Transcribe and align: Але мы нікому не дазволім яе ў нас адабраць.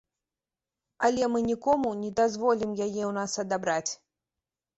Але 1.07 1.27
мы 1.33 1.39
нікому 1.49 1.91
не 2.03 2.09
дазволім 2.21 2.71
яе 2.79 2.85
ў 2.85 3.11
нас 3.19 3.37
адабраць. 3.45 3.91